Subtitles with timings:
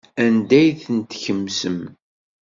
[0.23, 1.79] Anda ay tent-tkemsem?